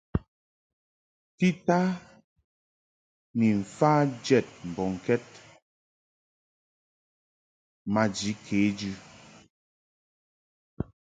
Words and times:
Tita 1.37 1.79
ni 3.37 3.47
mfa 3.61 3.91
jɛd 4.25 4.47
mbɔŋkɛd 4.69 5.23
maji 7.93 8.31
kejɨ. 8.45 8.91